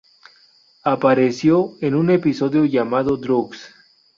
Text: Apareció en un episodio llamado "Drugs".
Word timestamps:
Apareció 0.81 1.73
en 1.79 1.93
un 1.93 2.09
episodio 2.09 2.65
llamado 2.65 3.17
"Drugs". 3.17 3.71